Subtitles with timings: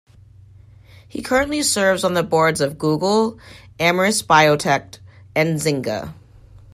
[1.07, 3.37] He currently serves on the boards of Google,
[3.79, 4.97] Amyris Biotech,
[5.35, 6.15] and Zynga.